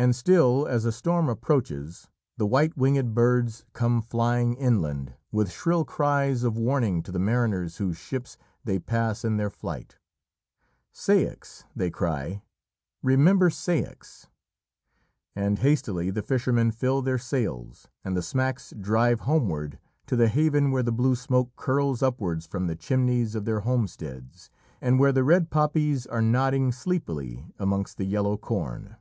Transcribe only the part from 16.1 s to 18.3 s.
the fishermen fill their sails, and the